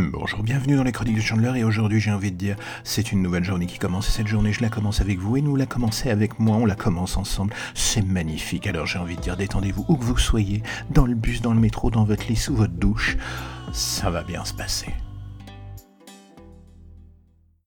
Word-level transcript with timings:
Bonjour, 0.00 0.44
bienvenue 0.44 0.76
dans 0.76 0.84
les 0.84 0.92
chroniques 0.92 1.16
de 1.16 1.20
Chandler 1.20 1.58
et 1.58 1.64
aujourd'hui 1.64 1.98
j'ai 1.98 2.12
envie 2.12 2.30
de 2.30 2.36
dire 2.36 2.54
c'est 2.84 3.10
une 3.10 3.20
nouvelle 3.20 3.42
journée 3.42 3.66
qui 3.66 3.80
commence 3.80 4.08
et 4.08 4.12
cette 4.12 4.28
journée 4.28 4.52
je 4.52 4.60
la 4.62 4.68
commence 4.68 5.00
avec 5.00 5.18
vous 5.18 5.36
et 5.36 5.42
nous 5.42 5.56
la 5.56 5.66
commencer 5.66 6.08
avec 6.08 6.38
moi, 6.38 6.56
on 6.56 6.66
la 6.66 6.76
commence 6.76 7.16
ensemble, 7.16 7.52
c'est 7.74 8.06
magnifique. 8.06 8.68
Alors 8.68 8.86
j'ai 8.86 9.00
envie 9.00 9.16
de 9.16 9.20
dire 9.20 9.36
détendez-vous 9.36 9.84
où 9.88 9.96
que 9.96 10.04
vous 10.04 10.16
soyez, 10.16 10.62
dans 10.90 11.04
le 11.04 11.16
bus, 11.16 11.42
dans 11.42 11.52
le 11.52 11.58
métro, 11.58 11.90
dans 11.90 12.04
votre 12.04 12.28
lit, 12.28 12.36
sous 12.36 12.54
votre 12.54 12.74
douche, 12.74 13.16
ça 13.72 14.08
va 14.08 14.22
bien 14.22 14.44
se 14.44 14.54
passer. 14.54 14.94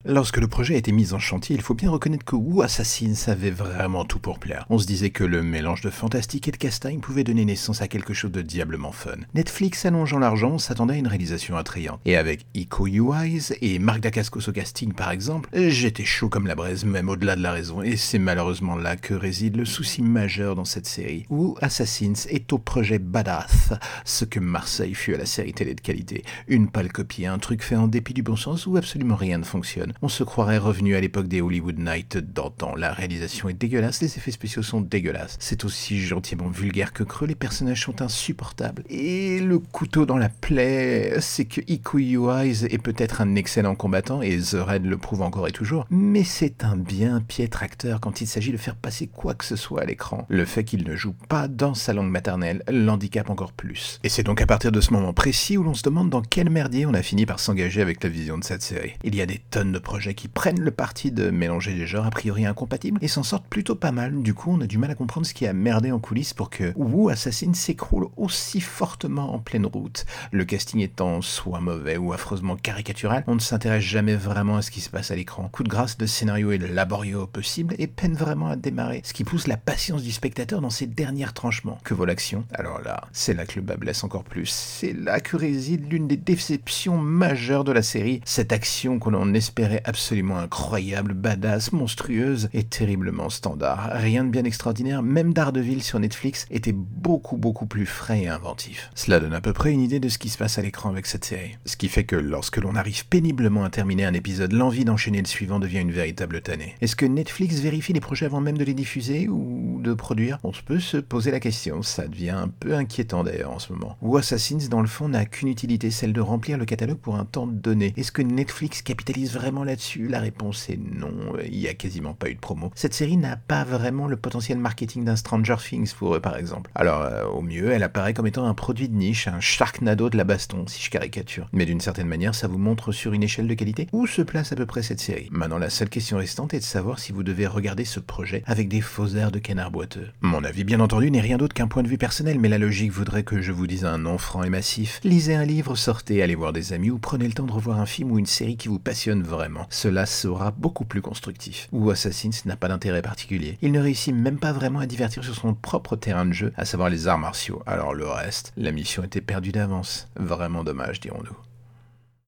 Lorsque 0.04 0.38
le 0.38 0.47
projet 0.47 0.73
a 0.73 0.77
été 0.77 0.91
mis 0.91 1.13
en 1.13 1.20
chantier, 1.20 1.55
il 1.55 1.61
faut 1.61 1.75
bien 1.75 1.91
reconnaître 1.91 2.25
que 2.25 2.36
Wu 2.36 2.63
Assassin 2.63 3.13
savait 3.13 3.52
vraiment 3.52 4.04
tout 4.04 4.17
pour 4.17 4.39
plaire. 4.39 4.66
On 4.71 4.79
se 4.79 4.88
disait 4.88 5.11
que 5.11 5.23
le 5.23 5.43
mélange 5.43 5.81
de 5.81 5.91
fantastique 5.91 6.47
et 6.47 6.52
de 6.52 6.57
castagne 6.57 6.99
pouvait 6.99 7.23
donner 7.23 7.45
naissance 7.45 7.84
à 7.84 7.88
quelque 7.88 8.16
chose 8.16 8.31
de 8.31 8.41
diablement 8.41 8.93
fun. 8.93 9.17
Netflix 9.35 9.85
allongeant 9.85 10.17
l'argent 10.17 10.57
s'attendait 10.57 10.95
à 10.95 10.98
une 10.98 11.07
réalisation 11.07 11.55
attrayante. 11.55 11.99
Et 12.05 12.17
avec 12.17 12.48
Iko 12.55 12.88
Uwais 12.88 13.55
et 13.61 13.77
Marc 13.77 13.99
Dacascos 13.99 14.49
au 14.49 14.52
casting 14.52 14.91
par 14.91 15.12
exemple, 15.12 15.49
j'étais 15.53 16.04
chaud 16.04 16.29
comme 16.29 16.48
la 16.48 16.55
braise, 16.55 16.84
même 16.84 17.07
au-delà 17.07 17.35
de 17.35 17.43
la 17.43 17.52
raison. 17.52 17.84
Et 17.84 17.95
c'est 17.95 18.18
malheureusement 18.18 18.76
là 18.76 18.95
que 18.95 19.13
réside 19.13 19.55
le 19.55 19.65
souci 19.65 20.02
majeur 20.02 20.55
dans 20.55 20.65
cette 20.65 20.88
série. 20.88 21.27
Wu 21.29 21.54
Assassins 21.62 22.26
est 22.27 22.52
au 22.54 22.57
projet 22.57 22.98
Badass, 22.98 23.73
ce 24.04 24.26
que 24.26 24.40
Marseille 24.40 24.95
fut 24.95 25.13
à 25.13 25.18
la 25.20 25.27
série 25.27 25.54
télé 25.54 25.76
de 25.76 25.81
qualité. 25.81 26.23
Une 26.48 26.71
pâle 26.71 26.91
copie, 26.91 27.27
un 27.27 27.38
truc 27.38 27.62
fait 27.62 27.76
en 27.76 27.88
dépit 27.88 28.15
du 28.15 28.23
bon 28.23 28.35
sens 28.35 28.65
où 28.65 28.77
absolument 28.77 29.15
rien 29.15 29.38
ne 29.38 29.43
fonctionne 29.43 29.91
on 30.02 30.09
se 30.09 30.23
croirait 30.23 30.58
revenu 30.58 30.95
à 30.95 31.02
l'époque 31.02 31.27
des 31.27 31.41
Hollywood 31.41 31.80
Nights 31.80 32.18
d'antan. 32.18 32.76
La 32.76 32.94
réalisation 32.94 33.49
est 33.49 33.54
dégueulasse, 33.54 34.02
les 34.02 34.18
effets 34.18 34.32
spéciaux 34.32 34.63
sont 34.63 34.82
dégueulasses. 34.82 35.38
C'est 35.40 35.66
aussi 35.66 35.99
gentiment 35.99 36.49
vulgaire 36.49 36.94
que 36.94 37.04
creux, 37.04 37.27
les 37.27 37.36
personnages 37.36 37.84
sont 37.84 38.02
insupportables. 38.02 38.84
Et 38.90 39.40
le 39.40 39.59
couteau 39.59 40.05
dans 40.05 40.18
la 40.18 40.30
plaie, 40.30 41.16
c'est 41.20 41.46
que 41.46 41.62
Ikuyu 41.68 42.30
est 42.30 42.82
peut-être 42.82 43.22
un 43.22 43.35
excellent 43.35 43.76
combattant, 43.76 44.22
et 44.22 44.38
The 44.38 44.58
Red 44.59 44.85
le 44.85 44.98
prouve 44.98 45.22
encore 45.22 45.48
et 45.48 45.52
toujours, 45.52 45.85
mais 45.90 46.24
c'est 46.24 46.63
un 46.63 46.77
bien 46.77 47.21
piètre 47.21 47.63
acteur 47.63 47.99
quand 47.99 48.21
il 48.21 48.27
s'agit 48.27 48.52
de 48.52 48.58
faire 48.58 48.76
passer 48.76 49.08
quoi 49.08 49.34
que 49.34 49.46
ce 49.46 49.55
soit 49.55 49.82
à 49.82 49.85
l'écran. 49.85 50.26
Le 50.30 50.46
fait 50.46 50.63
qu'il 50.63 50.84
ne 50.84 50.96
joue 50.96 51.13
pas 51.30 51.48
dans 51.48 51.74
sa 51.74 51.93
langue 51.93 52.12
maternelle 52.12 52.63
l'handicape 52.68 53.30
encore 53.30 53.54
plus. 53.54 53.99
Et 54.04 54.10
c'est 54.10 54.24
donc 54.24 54.41
à 54.41 54.46
partir 54.46 54.71
de 54.71 54.82
ce 54.82 54.93
moment 54.93 55.13
précis 55.13 55.58
où 55.58 55.63
l'on 55.63 55.74
se 55.74 55.84
demande 55.84 56.10
dans 56.10 56.21
quel 56.21 56.49
merdier 56.49 56.85
on 56.85 56.93
a 56.93 57.02
fini 57.02 57.26
par 57.26 57.40
s'engager 57.40 57.82
avec 57.82 58.04
la 58.04 58.10
vision 58.10 58.37
de 58.37 58.43
cette 58.43 58.62
série. 58.62 58.93
Il 59.04 59.15
y 59.15 59.21
a 59.21 59.26
des 59.26 59.40
tonnes 59.49 59.71
de 59.71 59.80
projets 59.82 60.13
qui 60.13 60.27
prennent 60.27 60.62
le 60.62 60.71
parti 60.71 61.12
de 61.12 61.29
mélanger 61.29 61.74
des 61.74 61.85
genres 61.85 62.05
a 62.05 62.12
priori 62.12 62.46
incompatibles 62.46 62.99
et 63.01 63.07
s'en 63.07 63.24
sortent 63.24 63.48
plutôt 63.48 63.76
pas 63.76 63.91
mal. 63.91 64.22
Du 64.22 64.34
coup, 64.34 64.51
on 64.51 64.62
a 64.62 64.68
du 64.68 64.78
mal 64.78 64.91
à 64.91 64.96
comprendre 64.96 65.25
ce 65.25 65.34
qui 65.34 65.46
a 65.46 65.53
merdé 65.53 65.91
en 65.91 66.00
coulisses 66.00 66.34
pour 66.34 66.50
que 66.50 66.72
Wu 66.75 67.12
Assassin 67.12 67.53
s'écroule 67.53 68.07
aussi 68.18 68.62
fortement 68.62 69.34
en 69.34 69.40
pleine 69.40 69.66
route. 69.66 70.06
Le 70.31 70.46
casting 70.46 70.81
étant 70.81 71.22
soit 71.22 71.59
mauvais 71.59 71.97
ou 71.97 72.13
affreusement 72.13 72.56
caricatural, 72.56 73.24
on 73.28 73.35
ne 73.35 73.40
s'intéresse 73.40 73.84
jamais 73.84 74.16
vraiment 74.16 74.57
à 74.57 74.62
ce 74.62 74.72
qui 74.72 74.81
se 74.81 74.90
passe 74.90 75.12
à 75.12 75.16
l'écran. 75.16 75.50
Coup 75.52 75.63
de 75.63 75.69
grâce, 75.69 75.97
le 76.00 76.07
scénario 76.07 76.52
est 76.52 76.57
laborieux 76.57 77.19
au 77.19 77.28
possible 77.28 77.75
et 77.79 77.88
peine 77.88 78.13
vraiment 78.13 78.47
à 78.47 78.56
démarrer, 78.56 79.02
ce 79.03 79.13
qui 79.13 79.24
pousse 79.24 79.47
la 79.47 79.57
patience 79.57 80.03
du 80.03 80.12
spectateur 80.12 80.62
dans 80.62 80.69
ses 80.69 80.88
derniers 80.88 81.31
tranchements. 81.34 81.78
Que 81.84 81.94
vaut 81.94 82.06
l'action? 82.06 82.46
Alors 82.53 82.81
là, 82.81 83.02
c'est 83.12 83.34
là 83.34 83.46
que 83.46 83.56
le 83.56 83.62
bas 83.62 83.78
blesse 83.78 84.03
encore 84.03 84.24
plus. 84.24 84.47
C'est 84.47 84.94
là 84.94 85.19
que 85.19 85.38
réside 85.38 85.91
l'une 85.91 86.07
des 86.07 86.18
déceptions 86.18 86.97
majeures 86.97 87.63
de 87.63 87.72
la 87.72 87.81
série, 87.81 88.22
cette 88.25 88.52
action 88.52 89.00
qu'on 89.00 89.13
en 89.13 89.34
espérait 89.34 89.71
absolument 89.86 90.38
incroyable, 90.38 91.14
badass, 91.14 91.72
monstrueuse 91.72 92.50
et 92.53 92.64
terriblement 92.64 93.30
standard. 93.30 93.90
Rien 93.94 94.24
de 94.24 94.30
bien 94.30 94.44
extraordinaire, 94.44 95.03
même 95.03 95.34
Daredevil 95.34 95.81
sur 95.84 96.00
Netflix 96.00 96.46
était 96.52 96.74
beaucoup 96.74 97.38
beaucoup 97.38 97.66
plus 97.66 97.86
frais 97.86 98.24
et 98.24 98.28
inventif. 98.28 98.90
Cela 98.96 99.19
donne 99.19 99.34
à 99.34 99.42
peu 99.42 99.53
près 99.53 99.72
une 99.72 99.81
idée 99.81 100.00
de 100.00 100.09
ce 100.09 100.18
qui 100.18 100.30
se 100.30 100.38
passe 100.38 100.58
à 100.58 100.62
l'écran 100.62 100.90
avec 100.90 101.06
cette 101.06 101.25
série. 101.25 101.58
Ce 101.66 101.78
qui 101.78 101.88
fait 101.88 102.03
que 102.03 102.16
lorsque 102.16 102.58
l'on 102.58 102.75
arrive 102.75 103.06
péniblement 103.08 103.64
à 103.64 103.69
terminer 103.69 104.06
un 104.06 104.14
épisode, 104.14 104.53
l'envie 104.53 104.86
d'enchaîner 104.86 105.22
le 105.22 105.28
suivant 105.28 105.59
devient 105.59 105.80
une 105.80 105.92
véritable 105.92 106.42
tannée. 106.42 106.75
Est-ce 106.81 106.96
que 106.96 107.06
Netflix 107.06 107.59
vérifie 107.59 107.94
les 107.94 108.00
projets 108.00 108.25
avant 108.25 108.42
même 108.42 108.58
de 108.58 108.64
les 108.64 108.74
diffuser 108.74 109.28
ou 109.28 109.80
de 109.81 109.94
produire? 109.94 110.40
On 110.44 110.52
peut 110.66 110.80
se 110.80 110.98
poser 110.98 111.31
la 111.31 111.40
question, 111.40 111.81
ça 111.81 112.08
devient 112.08 112.30
un 112.31 112.48
peu 112.48 112.76
inquiétant 112.76 113.24
d'ailleurs 113.24 113.52
en 113.52 113.60
ce 113.60 113.74
moment. 113.74 113.98
Ou 114.02 114.18
Assassins 114.18 114.68
dans 114.70 114.81
le 114.81 114.88
fond 114.88 115.10
n'a 115.10 115.26
qu'une 115.26 115.48
utilité, 115.48 115.92
celle 115.92 116.14
de 116.14 116.22
remplir 116.22 116.58
le 116.58 116.66
catalogue 116.66 116.98
pour 116.98 117.16
un 117.16 117.26
temps 117.26 117.48
donné. 117.48 117.94
Est-ce 117.98 118.12
que 118.12 118.22
Netflix 118.22 118.81
capitalise 118.81 119.34
vraiment 119.34 119.61
là-dessus 119.64 120.08
La 120.08 120.20
réponse 120.20 120.70
est 120.70 120.78
non, 120.78 121.34
il 121.44 121.60
n'y 121.60 121.68
a 121.68 121.74
quasiment 121.74 122.14
pas 122.14 122.30
eu 122.30 122.36
de 122.36 122.40
promo. 122.40 122.72
Cette 122.76 122.94
série 122.94 123.18
n'a 123.18 123.38
pas 123.38 123.64
vraiment 123.64 124.08
le 124.08 124.18
potentiel 124.18 124.58
marketing 124.58 125.06
d'un 125.06 125.16
Stranger 125.16 125.58
Things 125.58 125.94
pour 125.94 126.16
eux 126.16 126.20
par 126.20 126.38
exemple. 126.38 126.72
Alors 126.76 127.02
euh, 127.02 127.26
au 127.26 127.42
mieux, 127.42 127.72
elle 127.72 127.84
apparaît 127.84 128.14
comme 128.14 128.28
étant 128.28 128.46
un 128.46 128.54
produit 128.54 128.90
de 128.90 128.96
niche, 128.96 129.28
un 129.28 129.40
Sharknado 129.40 130.10
de 130.10 130.18
la 130.18 130.24
baston, 130.24 130.66
si 130.68 130.82
je 130.84 130.90
caricature. 130.90 131.48
Mais 131.54 131.66
d'une 131.66 131.82
certaine 131.82 132.08
manière, 132.08 132.36
ça 132.36 132.48
vous 132.48 132.58
montre 132.58 132.92
sur 132.92 133.14
une 133.14 133.24
échelle 133.24 133.48
de 133.48 133.54
qualité 133.54 133.88
où 133.92 134.08
se 134.08 134.22
place 134.22 134.52
à 134.52 134.56
peu 134.56 134.66
près 134.66 134.84
cette 134.84 135.00
série? 135.00 135.28
Maintenant, 135.32 135.58
la 135.58 135.70
seule 135.70 135.90
question 135.90 136.18
restante 136.18 136.54
est 136.54 136.60
de 136.60 136.64
savoir 136.64 137.00
si 137.00 137.12
vous 137.12 137.24
devez 137.24 137.48
regarder 137.48 137.86
ce 137.86 138.00
projet 138.00 138.44
avec 138.46 138.68
des 138.68 138.82
faux 138.82 139.08
airs 139.08 139.32
de 139.32 139.40
canard 139.40 139.72
boiteux. 139.72 140.08
Mon 140.22 140.44
avis, 140.44 140.64
bien 140.64 140.80
entendu, 140.80 141.12
n'est 141.12 141.22
rien 141.22 141.38
d'autre 141.38 141.54
qu'un 141.54 141.68
point 141.68 141.84
de 141.84 141.88
vue 141.88 141.98
personnel, 141.98 142.40
mais 142.40 142.50
la 142.50 142.58
logique 142.58 142.92
voudrait 142.92 143.24
que 143.24 143.42
je 143.42 143.52
vous 143.52 143.68
dise 143.68 143.86
un 143.86 143.98
nom 143.98 144.18
franc 144.18 144.44
et 144.44 144.50
massif. 144.50 145.00
Lisez 145.04 145.36
un 145.36 145.46
livre, 145.46 145.76
sortez, 145.76 146.24
allez 146.24 146.36
voir 146.36 146.54
des 146.54 146.74
amis 146.74 146.90
ou 146.90 147.00
prenez 147.00 147.28
le 147.28 147.34
temps 147.34 147.46
de 147.46 147.52
revoir 147.52 147.80
un 147.80 147.86
film 147.86 148.12
ou 148.12 148.20
une 148.20 148.26
série 148.26 148.58
qui 148.58 148.68
vous 148.68 148.80
passionne 148.80 149.24
vraiment 149.24 149.50
cela 149.69 150.06
sera 150.06 150.51
beaucoup 150.51 150.85
plus 150.85 151.01
constructif. 151.01 151.67
Ou 151.72 151.89
Assassins 151.89 152.29
n'a 152.45 152.56
pas 152.56 152.67
d'intérêt 152.67 153.01
particulier. 153.01 153.57
Il 153.62 153.72
ne 153.72 153.79
réussit 153.79 154.13
même 154.13 154.39
pas 154.39 154.51
vraiment 154.51 154.79
à 154.79 154.85
divertir 154.85 155.23
sur 155.23 155.35
son 155.35 155.53
propre 155.53 155.95
terrain 155.95 156.25
de 156.25 156.34
jeu, 156.34 156.53
à 156.56 156.66
savoir 156.66 156.89
les 156.89 157.07
arts 157.07 157.19
martiaux. 157.19 157.62
Alors 157.66 157.94
le 157.94 158.07
reste, 158.07 158.53
la 158.57 158.72
mission 158.72 159.03
était 159.03 159.22
perdue 159.22 159.51
d'avance. 159.51 160.07
Vraiment 160.16 160.63
dommage, 160.63 161.00
dirons-nous. 161.00 161.38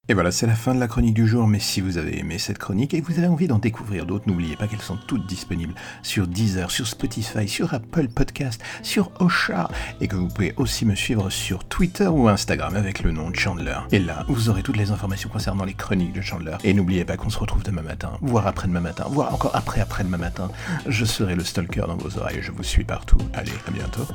Et 0.09 0.13
voilà, 0.13 0.31
c'est 0.31 0.47
la 0.47 0.55
fin 0.55 0.75
de 0.75 0.81
la 0.81 0.89
chronique 0.89 1.13
du 1.13 1.25
jour, 1.25 1.47
mais 1.47 1.59
si 1.59 1.79
vous 1.79 1.97
avez 1.97 2.19
aimé 2.19 2.37
cette 2.37 2.57
chronique 2.57 2.93
et 2.93 3.01
que 3.01 3.05
vous 3.05 3.19
avez 3.19 3.29
envie 3.29 3.47
d'en 3.47 3.57
découvrir 3.57 4.05
d'autres, 4.05 4.27
n'oubliez 4.27 4.57
pas 4.57 4.67
qu'elles 4.67 4.81
sont 4.81 4.99
toutes 5.07 5.25
disponibles 5.27 5.73
sur 6.01 6.27
Deezer, 6.27 6.71
sur 6.71 6.85
Spotify, 6.87 7.47
sur 7.47 7.73
Apple 7.73 8.09
Podcast, 8.09 8.61
sur 8.81 9.11
Osha, 9.21 9.69
et 10.01 10.09
que 10.09 10.17
vous 10.17 10.27
pouvez 10.27 10.53
aussi 10.57 10.85
me 10.85 10.93
suivre 10.93 11.29
sur 11.29 11.63
Twitter 11.63 12.07
ou 12.07 12.27
Instagram 12.27 12.75
avec 12.75 13.01
le 13.01 13.13
nom 13.13 13.29
de 13.29 13.37
Chandler. 13.37 13.77
Et 13.93 13.99
là, 13.99 14.25
vous 14.27 14.49
aurez 14.49 14.61
toutes 14.61 14.75
les 14.75 14.91
informations 14.91 15.29
concernant 15.29 15.63
les 15.63 15.73
chroniques 15.73 16.11
de 16.11 16.19
Chandler. 16.19 16.57
Et 16.65 16.73
n'oubliez 16.73 17.05
pas 17.05 17.15
qu'on 17.15 17.29
se 17.29 17.39
retrouve 17.39 17.63
demain 17.63 17.83
matin, 17.83 18.17
voire 18.19 18.45
après-demain 18.45 18.81
matin, 18.81 19.05
voire 19.07 19.33
encore 19.33 19.55
après 19.55 19.79
après-demain 19.79 20.17
matin. 20.17 20.51
Je 20.85 21.05
serai 21.05 21.35
le 21.35 21.45
stalker 21.45 21.85
dans 21.87 21.95
vos 21.95 22.17
oreilles, 22.17 22.41
je 22.41 22.51
vous 22.51 22.63
suis 22.63 22.83
partout. 22.83 23.19
Allez, 23.33 23.53
à 23.65 23.71
bientôt. 23.71 24.05